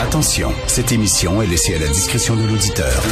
Attention, 0.00 0.54
cette 0.68 0.92
émission 0.92 1.42
est 1.42 1.46
laissée 1.46 1.74
à 1.74 1.78
la 1.80 1.88
discrétion 1.88 2.36
de 2.36 2.46
l'auditeur. 2.46 3.02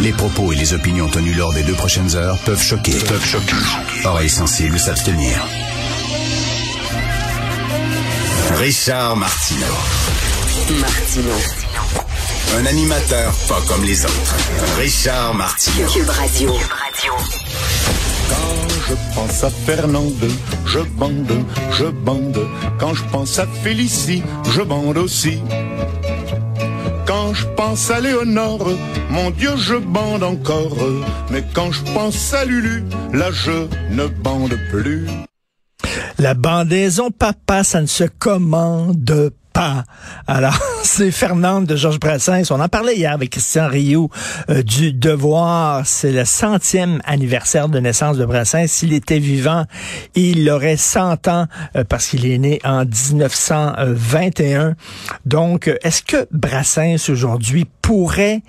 Les 0.00 0.12
propos 0.12 0.50
et 0.52 0.56
les 0.56 0.72
opinions 0.72 1.06
tenues 1.08 1.34
lors 1.34 1.52
des 1.52 1.62
deux 1.62 1.74
prochaines 1.74 2.16
heures 2.16 2.38
peuvent 2.46 2.62
choquer. 2.62 2.92
Peuvent 2.92 3.24
choquer. 3.24 3.56
Oreilles 4.04 4.30
sensibles 4.30 4.78
s'abstenir. 4.78 5.38
Richard 8.54 9.16
Martineau. 9.16 9.66
Martino. 10.80 11.34
Un 12.58 12.64
animateur 12.64 13.34
pas 13.46 13.60
comme 13.68 13.84
les 13.84 14.02
autres. 14.04 14.34
Richard 14.78 15.34
Martineau. 15.34 15.88
Cube 15.88 16.08
Radio. 16.08 16.52
Quand 18.28 18.68
je 18.88 18.94
pense 19.14 19.44
à 19.44 19.50
Fernande, 19.50 20.30
je 20.64 20.78
bande, 20.78 21.44
je 21.72 21.84
bande. 21.84 22.48
Quand 22.78 22.94
je 22.94 23.04
pense 23.04 23.38
à 23.38 23.46
Félicie, 23.46 24.22
je 24.50 24.62
bande 24.62 24.96
aussi. 24.98 25.38
Quand 27.06 27.34
je 27.34 27.46
pense 27.56 27.90
à 27.90 28.00
Léonore, 28.00 28.68
mon 29.10 29.30
Dieu, 29.30 29.56
je 29.56 29.76
bande 29.76 30.24
encore. 30.24 30.76
Mais 31.30 31.44
quand 31.54 31.70
je 31.70 31.82
pense 31.94 32.34
à 32.34 32.44
Lulu, 32.44 32.82
là, 33.12 33.30
je 33.30 33.68
ne 33.90 34.06
bande 34.06 34.58
plus. 34.70 35.06
La 36.18 36.34
bandaison 36.34 37.10
papa, 37.10 37.62
ça 37.62 37.80
ne 37.80 37.86
se 37.86 38.04
commande 38.04 39.30
pas. 39.52 39.84
Alors, 40.26 40.58
c'est 40.86 41.10
Fernande 41.10 41.66
de 41.66 41.74
Georges 41.74 41.98
Brassens. 41.98 42.50
On 42.50 42.60
en 42.60 42.68
parlait 42.68 42.94
hier 42.94 43.12
avec 43.12 43.30
Christian 43.30 43.66
Rioux 43.68 44.08
euh, 44.48 44.62
du 44.62 44.92
Devoir. 44.92 45.84
C'est 45.84 46.12
le 46.12 46.24
centième 46.24 47.00
anniversaire 47.04 47.68
de 47.68 47.80
naissance 47.80 48.16
de 48.16 48.24
Brassens. 48.24 48.68
S'il 48.68 48.92
était 48.92 49.18
vivant, 49.18 49.64
il 50.14 50.48
aurait 50.48 50.76
100 50.76 51.26
ans 51.26 51.46
euh, 51.74 51.82
parce 51.82 52.06
qu'il 52.06 52.24
est 52.24 52.38
né 52.38 52.60
en 52.62 52.84
1921. 52.84 54.76
Donc, 55.24 55.66
euh, 55.66 55.76
est-ce 55.82 56.02
que 56.02 56.28
Brassens 56.30 57.10
aujourd'hui 57.10 57.66
pourrait 57.82 58.42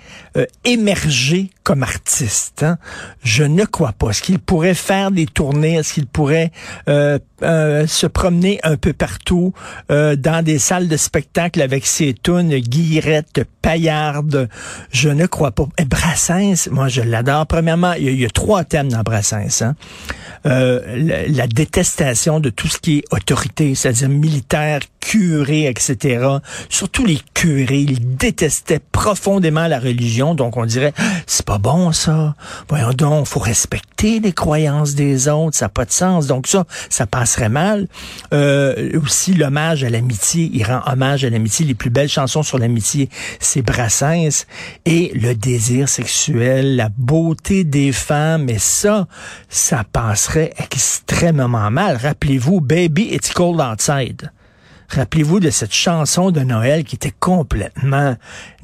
émerger 0.64 1.50
comme 1.62 1.84
artiste. 1.84 2.64
hein? 2.64 2.76
Je 3.22 3.44
ne 3.44 3.64
crois 3.64 3.92
pas. 3.92 4.10
Est-ce 4.10 4.22
qu'il 4.22 4.40
pourrait 4.40 4.74
faire 4.74 5.12
des 5.12 5.26
tournées? 5.26 5.74
Est-ce 5.74 5.94
qu'il 5.94 6.06
pourrait 6.08 6.50
se 6.88 8.06
promener 8.06 8.58
un 8.64 8.76
peu 8.76 8.92
partout 8.92 9.52
dans 9.88 10.44
des 10.44 10.58
salles 10.58 10.88
de 10.88 10.96
spectacle 10.96 11.62
avec 11.62 11.86
ses 11.86 12.14
tunes 12.28 12.58
guillerettes, 12.58 13.44
paillardes? 13.62 14.50
Je 14.90 15.08
ne 15.08 15.24
crois 15.24 15.52
pas. 15.52 15.66
Et 15.78 15.86
Brassens, 15.86 16.68
moi 16.70 16.88
je 16.88 17.00
l'adore. 17.00 17.46
Premièrement, 17.46 17.94
il 17.94 18.20
y, 18.20 18.26
a, 18.26 18.28
trois 18.28 18.64
thèmes 18.64 18.90
dans 18.90 19.00
Brassens. 19.00 19.62
Hein? 19.62 19.76
Euh, 20.44 20.80
la, 20.98 21.26
la 21.26 21.46
détestation 21.46 22.38
de 22.38 22.50
tout 22.50 22.68
ce 22.68 22.78
qui 22.78 22.98
est 22.98 23.04
autorité, 23.14 23.74
c'est-à-dire 23.74 24.10
militaire, 24.10 24.80
curé, 25.08 25.64
etc. 25.66 26.26
Surtout 26.68 27.06
les 27.06 27.18
curés, 27.32 27.80
ils 27.80 28.16
détestaient 28.16 28.80
profondément 28.92 29.66
la 29.66 29.78
religion, 29.78 30.34
donc 30.34 30.58
on 30.58 30.66
dirait 30.66 30.92
c'est 31.26 31.46
pas 31.46 31.56
bon 31.56 31.92
ça. 31.92 32.34
Voyons 32.68 32.92
donc, 32.92 33.26
faut 33.26 33.40
respecter 33.40 34.20
les 34.20 34.32
croyances 34.32 34.94
des 34.94 35.28
autres, 35.28 35.56
ça 35.56 35.64
n'a 35.64 35.70
pas 35.70 35.86
de 35.86 35.92
sens. 35.92 36.26
Donc 36.26 36.46
ça, 36.46 36.66
ça 36.90 37.06
passerait 37.06 37.48
mal. 37.48 37.88
Euh, 38.34 39.00
aussi 39.02 39.32
l'hommage 39.32 39.82
à 39.82 39.88
l'amitié, 39.88 40.50
il 40.52 40.62
rend 40.64 40.82
hommage 40.86 41.24
à 41.24 41.30
l'amitié. 41.30 41.64
Les 41.64 41.74
plus 41.74 41.90
belles 41.90 42.10
chansons 42.18 42.42
sur 42.42 42.58
l'amitié, 42.58 43.08
c'est 43.38 43.62
Brassens 43.62 44.44
et 44.84 45.12
le 45.14 45.34
désir 45.34 45.88
sexuel, 45.88 46.74
la 46.74 46.88
beauté 46.88 47.62
des 47.62 47.92
femmes, 47.92 48.48
et 48.48 48.58
ça, 48.58 49.06
ça 49.48 49.84
passerait 49.84 50.52
extrêmement 50.58 51.70
mal. 51.70 51.96
Rappelez-vous, 51.96 52.60
Baby 52.60 53.10
It's 53.12 53.32
Cold 53.32 53.60
Outside. 53.60 54.32
Rappelez-vous 54.88 55.40
de 55.40 55.50
cette 55.50 55.74
chanson 55.74 56.30
de 56.30 56.40
Noël 56.40 56.84
qui 56.84 56.96
était 56.96 57.12
complètement 57.18 58.16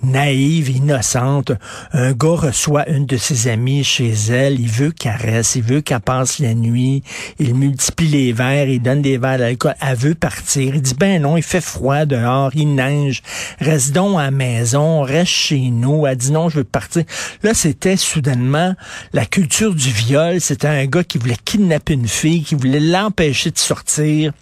naïve, 0.03 0.71
innocente. 0.71 1.53
Un 1.93 2.12
gars 2.12 2.37
reçoit 2.37 2.89
une 2.89 3.07
de 3.07 3.17
ses 3.17 3.49
amies 3.49 3.85
chez 3.85 4.12
elle, 4.31 4.61
il 4.61 4.69
veut 4.69 4.91
qu'elle 4.91 5.17
reste, 5.17 5.57
il 5.57 5.62
veut 5.62 5.81
qu'elle 5.81 6.01
passe 6.01 6.39
la 6.39 6.55
nuit, 6.55 7.03
il 7.39 7.55
multiplie 7.55 8.09
les 8.09 8.33
verres, 8.33 8.69
il 8.69 8.81
donne 8.81 9.03
des 9.03 9.19
verres 9.19 9.39
d'alcool, 9.39 9.75
elle 9.81 9.97
veut 9.97 10.15
partir. 10.15 10.75
Il 10.75 10.83
dit, 10.83 10.95
ben 10.95 11.23
non, 11.23 11.37
il 11.37 11.43
fait 11.43 11.61
froid 11.61 12.05
dehors, 12.07 12.51
il 12.55 12.75
neige, 12.75 13.23
reste 13.61 13.93
donc 13.93 14.19
à 14.19 14.25
la 14.25 14.31
maison, 14.31 15.03
reste 15.03 15.33
chez 15.33 15.71
nous. 15.71 16.06
Elle 16.06 16.17
dit 16.17 16.33
non, 16.33 16.49
je 16.49 16.59
veux 16.59 16.65
partir. 16.65 17.05
Là, 17.43 17.55
c'était 17.55 17.97
soudainement 17.97 18.75
la 19.12 19.27
culture 19.27 19.75
du 19.75 19.91
viol. 19.91 20.41
C'était 20.41 20.69
un 20.69 20.87
gars 20.87 21.05
qui 21.05 21.19
voulait 21.19 21.37
kidnapper 21.45 21.95
une 21.95 22.09
fille, 22.09 22.43
qui 22.43 22.55
voulait 22.55 22.81
l'empêcher 22.81 23.51
de 23.51 23.59
sortir. 23.59 24.33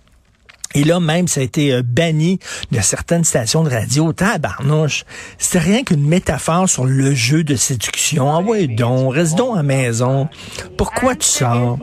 Et 0.74 0.84
là, 0.84 1.00
même, 1.00 1.28
ça 1.28 1.40
a 1.40 1.42
été 1.42 1.72
euh, 1.72 1.82
banni 1.84 2.38
de 2.70 2.80
certaines 2.80 3.24
stations 3.24 3.62
de 3.62 3.70
radio. 3.70 4.12
Tabarnouche, 4.12 5.04
c'était 5.38 5.58
rien 5.58 5.82
qu'une 5.82 6.06
métaphore 6.06 6.68
sur 6.68 6.84
le 6.84 7.14
jeu 7.14 7.44
de 7.44 7.56
séduction. 7.56 8.30
Ah 8.32 8.40
ouais, 8.40 8.66
donc, 8.66 9.14
reste 9.14 9.36
donc 9.36 9.54
à 9.54 9.56
la 9.58 9.62
maison. 9.62 10.28
Pourquoi 10.76 11.14
tu 11.14 11.26
sors? 11.28 11.78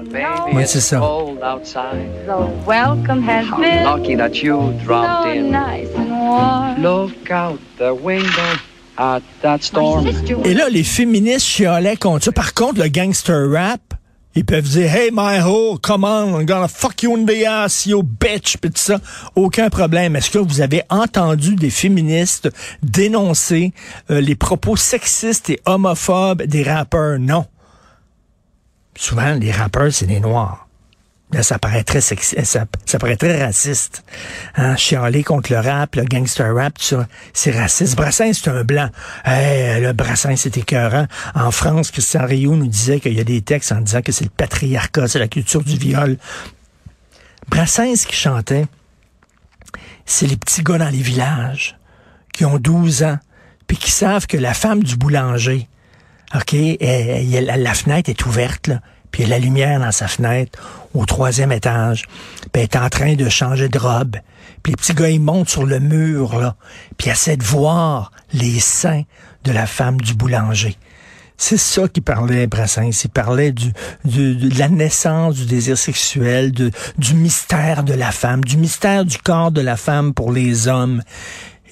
Ouais, 0.53 0.65
c'est 0.65 0.79
ça. 0.81 0.99
cold 0.99 1.39
outside. 1.43 2.09
The 2.25 2.67
welcome 2.67 3.23
has 3.27 3.45
How 3.45 3.57
been 3.59 3.83
lucky 3.83 4.15
that 4.15 4.41
you 4.43 4.73
dropped 4.85 5.23
so 5.25 5.29
in. 5.31 5.51
nice 5.51 5.87
and 5.95 6.09
warm. 6.11 6.81
Look 6.81 7.31
out 7.31 7.59
the 7.77 7.91
window 7.93 8.59
at 8.97 9.21
that 9.41 9.59
storm. 9.61 10.03
My 10.05 10.13
sister 10.13 10.35
Et 10.45 10.53
là, 10.53 10.69
les 10.69 10.83
féministes 10.83 11.45
chialaient 11.47 11.95
contre 11.97 12.25
ça. 12.25 12.31
Par 12.31 12.53
contre, 12.53 12.81
le 12.81 12.89
gangster 12.89 13.49
rap, 13.51 13.81
ils 14.39 14.45
peuvent 14.45 14.69
dire, 14.69 14.95
hey, 14.95 15.09
my 15.11 15.41
hoe, 15.41 15.77
come 15.79 16.05
on, 16.05 16.39
I'm 16.39 16.45
gonna 16.45 16.69
fuck 16.69 17.03
you 17.03 17.13
in 17.13 17.25
the 17.25 17.45
ass, 17.45 17.85
you 17.85 18.01
bitch, 18.01 18.55
pis 18.55 18.69
tout 18.69 18.77
ça. 18.77 19.01
Aucun 19.35 19.69
problème. 19.69 20.15
Est-ce 20.15 20.29
que 20.29 20.37
vous 20.37 20.61
avez 20.61 20.83
entendu 20.89 21.55
des 21.55 21.69
féministes 21.69 22.49
dénoncer 22.81 23.73
euh, 24.09 24.21
les 24.21 24.35
propos 24.35 24.77
sexistes 24.77 25.49
et 25.49 25.59
homophobes 25.65 26.43
des 26.43 26.63
rappeurs? 26.63 27.19
Non. 27.19 27.47
Souvent, 28.95 29.33
les 29.33 29.51
rappeurs, 29.51 29.91
c'est 29.91 30.07
des 30.07 30.21
noirs. 30.21 30.68
Ça 31.41 31.59
paraît 31.59 31.83
très 31.83 32.01
sexy, 32.01 32.35
ça, 32.43 32.65
paraît 32.99 33.15
très 33.15 33.43
raciste. 33.43 34.03
Hein, 34.55 34.75
chialer 34.75 35.23
contre 35.23 35.51
le 35.51 35.59
rap, 35.59 35.95
le 35.95 36.03
gangster 36.03 36.55
rap, 36.55 36.73
tout 36.79 37.03
c'est 37.33 37.51
raciste. 37.51 37.95
Brassens, 37.95 38.33
c'est 38.33 38.49
un 38.49 38.63
blanc. 38.63 38.89
Hey, 39.23 39.79
le 39.79 39.93
Brassens, 39.93 40.37
c'est 40.37 40.57
écœurant. 40.57 41.05
En 41.35 41.51
France, 41.51 41.91
Christian 41.91 42.25
Rioux 42.25 42.55
nous 42.55 42.67
disait 42.67 42.99
qu'il 42.99 43.13
y 43.13 43.19
a 43.19 43.23
des 43.23 43.41
textes 43.41 43.71
en 43.71 43.81
disant 43.81 44.01
que 44.01 44.11
c'est 44.11 44.23
le 44.23 44.31
patriarcat, 44.31 45.07
c'est 45.07 45.19
la 45.19 45.27
culture 45.27 45.63
du 45.63 45.77
viol. 45.77 46.17
Brassens 47.47 48.05
qui 48.07 48.15
chantait, 48.15 48.65
c'est 50.05 50.25
les 50.25 50.37
petits 50.37 50.63
gars 50.63 50.79
dans 50.79 50.89
les 50.89 51.01
villages 51.01 51.77
qui 52.33 52.43
ont 52.45 52.57
12 52.57 53.03
ans, 53.03 53.19
puis 53.67 53.77
qui 53.77 53.91
savent 53.91 54.25
que 54.25 54.37
la 54.37 54.55
femme 54.55 54.83
du 54.83 54.95
boulanger, 54.95 55.67
OK, 56.33 56.53
la 56.53 57.73
fenêtre 57.73 58.09
est 58.09 58.25
ouverte, 58.25 58.67
là, 58.67 58.81
puis 59.11 59.23
il 59.23 59.29
y 59.29 59.33
a 59.33 59.37
la 59.37 59.43
lumière 59.43 59.79
dans 59.79 59.91
sa 59.91 60.07
fenêtre 60.07 60.59
au 60.93 61.05
troisième 61.05 61.51
étage, 61.51 62.05
puis 62.51 62.61
elle 62.61 62.63
est 62.63 62.75
en 62.75 62.89
train 62.89 63.15
de 63.15 63.29
changer 63.29 63.69
de 63.69 63.77
robe. 63.77 64.17
Puis 64.63 64.71
les 64.71 64.77
petits 64.77 64.93
gars, 64.93 65.09
ils 65.09 65.19
montent 65.19 65.49
sur 65.49 65.65
le 65.65 65.79
mur, 65.79 66.39
là, 66.39 66.55
puis 66.97 67.07
ils 67.07 67.11
essaient 67.11 67.37
de 67.37 67.43
voir 67.43 68.11
les 68.33 68.59
seins 68.59 69.03
de 69.43 69.51
la 69.51 69.65
femme 69.65 69.99
du 70.01 70.13
boulanger. 70.13 70.75
C'est 71.41 71.57
ça 71.57 71.87
qu'il 71.87 72.03
parlait, 72.03 72.47
Brassens. 72.47 73.05
Il 73.05 73.09
parlait 73.09 73.53
du, 73.53 73.71
de 74.03 74.59
la 74.59 74.67
naissance 74.67 75.35
du 75.35 75.45
désir 75.45 75.77
sexuel, 75.77 76.51
de, 76.51 76.69
du 76.97 77.13
mystère 77.13 77.83
de 77.83 77.93
la 77.93 78.11
femme, 78.11 78.43
du 78.43 78.57
mystère 78.57 79.05
du 79.05 79.17
corps 79.17 79.51
de 79.51 79.61
la 79.61 79.77
femme 79.77 80.13
pour 80.13 80.33
les 80.33 80.67
hommes. 80.67 81.01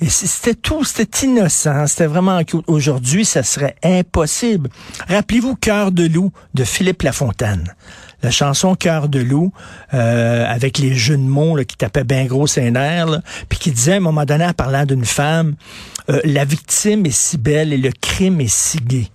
C'était 0.07 0.53
tout, 0.53 0.83
c'était 0.83 1.25
innocent, 1.25 1.87
c'était 1.87 2.05
vraiment 2.05 2.41
Aujourd'hui, 2.67 3.25
ça 3.25 3.43
serait 3.43 3.75
impossible. 3.83 4.69
Rappelez-vous 5.07 5.55
Cœur 5.55 5.91
de 5.91 6.07
loup 6.07 6.31
de 6.53 6.63
Philippe 6.63 7.01
Lafontaine. 7.01 7.73
La 8.21 8.31
chanson 8.31 8.75
Cœur 8.75 9.09
de 9.09 9.19
loup, 9.19 9.51
euh, 9.93 10.45
avec 10.47 10.77
les 10.77 10.93
jeux 10.95 11.17
de 11.17 11.21
mots 11.21 11.57
qui 11.67 11.77
tapaient 11.77 12.03
bien 12.03 12.25
gros 12.25 12.47
ses 12.47 12.71
nerfs, 12.71 13.21
puis 13.49 13.59
qui 13.59 13.71
disait 13.71 13.93
à 13.93 13.97
un 13.97 14.01
moment 14.01 14.25
donné, 14.25 14.45
en 14.45 14.53
parlant 14.53 14.85
d'une 14.85 15.05
femme, 15.05 15.55
euh, 16.09 16.19
la 16.23 16.45
victime 16.45 17.05
est 17.05 17.11
si 17.11 17.37
belle 17.37 17.73
et 17.73 17.77
le 17.77 17.91
crime 17.91 18.41
est 18.41 18.53
si 18.53 18.77
gai 18.77 19.11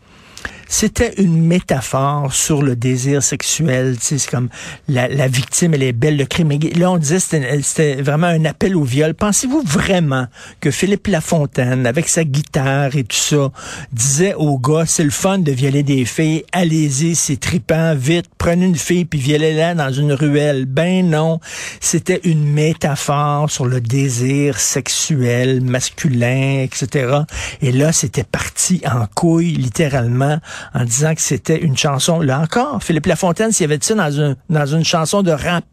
c'était 0.72 1.12
une 1.18 1.46
métaphore 1.46 2.32
sur 2.32 2.62
le 2.62 2.76
désir 2.76 3.22
sexuel. 3.22 3.96
C'est 4.00 4.26
comme 4.26 4.48
la, 4.88 5.06
la, 5.06 5.28
victime, 5.28 5.74
elle 5.74 5.82
est 5.82 5.92
belle, 5.92 6.16
le 6.16 6.24
crime. 6.24 6.50
Là, 6.76 6.90
on 6.90 6.96
disait 6.96 7.18
c'était 7.20 8.00
vraiment 8.00 8.28
un 8.28 8.46
appel 8.46 8.74
au 8.74 8.82
viol. 8.82 9.12
Pensez-vous 9.12 9.62
vraiment 9.66 10.26
que 10.60 10.70
Philippe 10.70 11.08
Lafontaine, 11.08 11.86
avec 11.86 12.08
sa 12.08 12.24
guitare 12.24 12.96
et 12.96 13.04
tout 13.04 13.16
ça, 13.16 13.52
disait 13.92 14.32
aux 14.34 14.58
gars, 14.58 14.84
c'est 14.86 15.04
le 15.04 15.10
fun 15.10 15.38
de 15.38 15.52
violer 15.52 15.82
des 15.82 16.06
filles, 16.06 16.44
allez-y, 16.52 17.16
c'est 17.16 17.38
tripant, 17.38 17.94
vite, 17.94 18.26
prenez 18.38 18.64
une 18.64 18.76
fille 18.76 19.04
puis 19.04 19.20
violez-la 19.20 19.74
dans 19.74 19.92
une 19.92 20.14
ruelle. 20.14 20.64
Ben 20.64 21.06
non, 21.06 21.38
c'était 21.80 22.22
une 22.24 22.50
métaphore 22.50 23.50
sur 23.50 23.66
le 23.66 23.82
désir 23.82 24.58
sexuel 24.58 25.60
masculin, 25.60 26.62
etc. 26.64 27.18
Et 27.60 27.72
là, 27.72 27.92
c'était 27.92 28.24
parti 28.24 28.80
en 28.90 29.06
couille, 29.06 29.52
littéralement, 29.52 30.38
en 30.74 30.84
disant 30.84 31.14
que 31.14 31.20
c'était 31.20 31.58
une 31.58 31.76
chanson. 31.76 32.20
Là 32.20 32.40
encore, 32.40 32.82
Philippe 32.82 33.06
Lafontaine, 33.06 33.52
s'il 33.52 33.64
y 33.64 33.68
avait 33.68 33.78
dit 33.78 33.86
ça 33.86 33.94
dans, 33.94 34.36
dans 34.50 34.66
une 34.66 34.84
chanson 34.84 35.22
de 35.22 35.30
rap, 35.30 35.64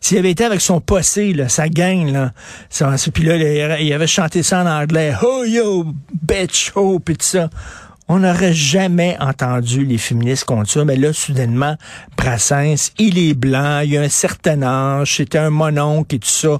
s'il 0.00 0.18
avait 0.18 0.30
été 0.30 0.44
avec 0.44 0.60
son 0.60 0.80
possé, 0.80 1.32
là, 1.32 1.48
sa 1.48 1.68
gang, 1.68 2.10
là, 2.10 2.32
ça, 2.70 2.94
puis 3.12 3.24
là, 3.24 3.78
il 3.78 3.92
avait 3.92 4.06
chanté 4.06 4.42
ça 4.42 4.62
en 4.62 4.66
anglais, 4.66 5.14
oh 5.22 5.44
yo, 5.44 5.86
bitch, 6.22 6.72
oh, 6.74 6.98
puis 6.98 7.16
tout 7.16 7.26
ça. 7.26 7.50
On 8.10 8.20
n'aurait 8.20 8.54
jamais 8.54 9.18
entendu 9.20 9.84
les 9.84 9.98
féministes 9.98 10.44
contre 10.44 10.70
ça, 10.70 10.82
mais 10.84 10.96
là, 10.96 11.12
soudainement, 11.12 11.76
Brassens, 12.16 12.92
il 12.98 13.18
est 13.18 13.34
blanc, 13.34 13.80
il 13.80 13.98
a 13.98 14.00
un 14.00 14.08
certain 14.08 14.62
âge, 14.62 15.16
c'était 15.16 15.38
un 15.38 15.50
mononcle 15.50 16.14
et 16.14 16.18
tout 16.18 16.28
ça 16.28 16.58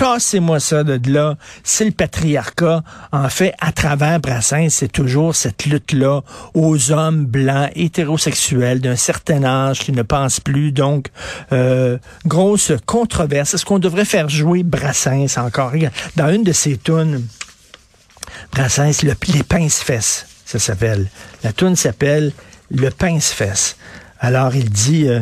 tassez-moi 0.00 0.60
ça 0.60 0.82
de 0.82 0.98
là. 1.12 1.36
C'est 1.62 1.84
le 1.84 1.90
patriarcat. 1.90 2.82
En 3.12 3.28
fait, 3.28 3.52
à 3.60 3.70
travers 3.70 4.18
Brassens, 4.18 4.70
c'est 4.70 4.90
toujours 4.90 5.36
cette 5.36 5.66
lutte-là 5.66 6.22
aux 6.54 6.90
hommes 6.90 7.26
blancs, 7.26 7.68
hétérosexuels 7.74 8.80
d'un 8.80 8.96
certain 8.96 9.44
âge 9.44 9.80
qui 9.80 9.92
ne 9.92 10.00
pensent 10.00 10.40
plus. 10.40 10.72
Donc, 10.72 11.08
euh, 11.52 11.98
grosse 12.24 12.72
controverse. 12.86 13.52
Est-ce 13.52 13.66
qu'on 13.66 13.78
devrait 13.78 14.06
faire 14.06 14.30
jouer 14.30 14.62
Brassens 14.62 15.36
encore? 15.36 15.72
Dans 16.16 16.32
une 16.32 16.44
de 16.44 16.52
ses 16.52 16.78
tunes, 16.78 17.22
Brassens, 18.52 19.02
le, 19.02 19.12
les 19.34 19.42
pince-fesses, 19.42 20.26
ça 20.46 20.58
s'appelle. 20.58 21.08
La 21.44 21.52
tune 21.52 21.76
s'appelle 21.76 22.32
Le 22.70 22.88
pince-fesses. 22.88 23.76
Alors 24.22 24.54
il 24.54 24.68
dit, 24.68 25.08
euh, 25.08 25.20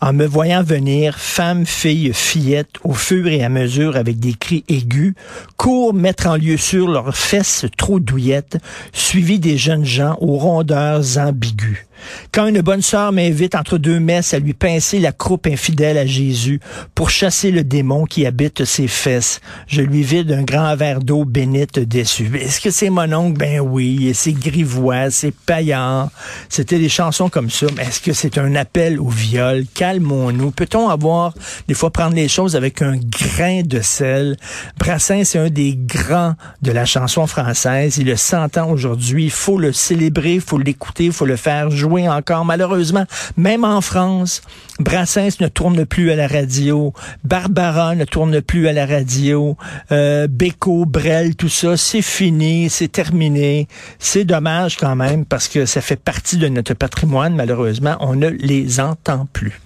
en 0.00 0.12
me 0.12 0.26
voyant 0.26 0.64
venir, 0.64 1.16
femme, 1.16 1.64
fille, 1.64 2.12
fillette, 2.12 2.74
au 2.82 2.92
fur 2.92 3.28
et 3.28 3.44
à 3.44 3.48
mesure 3.48 3.96
avec 3.96 4.18
des 4.18 4.34
cris 4.34 4.64
aigus, 4.68 5.14
courent 5.56 5.94
mettre 5.94 6.26
en 6.26 6.36
lieu 6.36 6.56
sur 6.56 6.88
leurs 6.88 7.16
fesses 7.16 7.66
trop 7.78 8.00
douillettes, 8.00 8.58
suivis 8.92 9.38
des 9.38 9.56
jeunes 9.56 9.84
gens 9.84 10.16
aux 10.20 10.38
rondeurs 10.38 11.18
ambiguës. 11.18 11.86
Quand 12.32 12.46
une 12.46 12.60
bonne 12.60 12.82
sœur 12.82 13.12
m'invite 13.12 13.54
entre 13.54 13.78
deux 13.78 14.00
messes 14.00 14.34
à 14.34 14.38
lui 14.38 14.54
pincer 14.54 14.98
la 14.98 15.12
croupe 15.12 15.46
infidèle 15.46 15.98
à 15.98 16.06
Jésus 16.06 16.60
pour 16.94 17.10
chasser 17.10 17.50
le 17.50 17.64
démon 17.64 18.04
qui 18.04 18.26
habite 18.26 18.64
ses 18.64 18.88
fesses, 18.88 19.40
je 19.66 19.82
lui 19.82 20.02
vide 20.02 20.32
un 20.32 20.42
grand 20.42 20.74
verre 20.76 21.00
d'eau 21.00 21.24
bénite 21.24 21.78
dessus. 21.78 22.30
Est-ce 22.34 22.60
que 22.60 22.70
c'est 22.70 22.90
mon 22.90 23.12
oncle? 23.12 23.38
Ben 23.38 23.60
oui. 23.60 24.12
C'est 24.14 24.32
grivois, 24.32 25.10
c'est 25.10 25.34
paillant. 25.34 26.10
C'était 26.48 26.78
des 26.78 26.88
chansons 26.88 27.28
comme 27.28 27.50
ça. 27.50 27.66
Mais 27.76 27.84
est-ce 27.84 28.00
que 28.00 28.12
c'est 28.12 28.38
un 28.38 28.54
appel 28.54 29.00
au 29.00 29.08
viol? 29.08 29.64
Calmons-nous. 29.74 30.50
Peut-on 30.50 30.88
avoir, 30.88 31.34
des 31.68 31.74
fois, 31.74 31.90
prendre 31.90 32.14
les 32.14 32.28
choses 32.28 32.56
avec 32.56 32.82
un 32.82 32.96
grain 32.96 33.62
de 33.62 33.80
sel? 33.80 34.36
Brassens, 34.78 35.24
c'est 35.24 35.38
un 35.38 35.50
des 35.50 35.76
grands 35.76 36.34
de 36.62 36.72
la 36.72 36.84
chanson 36.84 37.26
française. 37.26 37.98
Il 37.98 38.06
le 38.06 38.16
s'entend 38.16 38.70
aujourd'hui. 38.70 39.24
Il 39.24 39.30
faut 39.30 39.58
le 39.58 39.72
célébrer, 39.72 40.34
il 40.34 40.40
faut 40.40 40.58
l'écouter, 40.58 41.06
il 41.06 41.12
faut 41.12 41.26
le 41.26 41.36
faire 41.36 41.70
jouer 41.92 42.08
encore. 42.08 42.44
Malheureusement, 42.44 43.04
même 43.36 43.64
en 43.64 43.80
France, 43.80 44.40
Brassens 44.80 45.40
ne 45.40 45.48
tourne 45.48 45.84
plus 45.84 46.10
à 46.10 46.16
la 46.16 46.26
radio, 46.26 46.92
Barbara 47.24 47.94
ne 47.94 48.04
tourne 48.04 48.40
plus 48.40 48.66
à 48.66 48.72
la 48.72 48.86
radio, 48.86 49.56
euh, 49.90 50.26
Beko, 50.26 50.86
Brel, 50.86 51.36
tout 51.36 51.50
ça, 51.50 51.76
c'est 51.76 52.02
fini, 52.02 52.70
c'est 52.70 52.88
terminé. 52.88 53.68
C'est 53.98 54.24
dommage 54.24 54.76
quand 54.76 54.96
même 54.96 55.26
parce 55.26 55.48
que 55.48 55.66
ça 55.66 55.80
fait 55.82 56.00
partie 56.00 56.38
de 56.38 56.48
notre 56.48 56.74
patrimoine. 56.74 57.34
Malheureusement, 57.34 57.96
on 58.00 58.14
ne 58.14 58.28
les 58.28 58.80
entend 58.80 59.26
plus. 59.32 59.60